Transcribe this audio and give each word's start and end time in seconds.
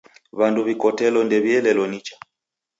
W'andu 0.37 0.59
w'ikotelo 0.65 1.19
ndew'ielelo 1.25 1.83
nicha. 1.91 2.15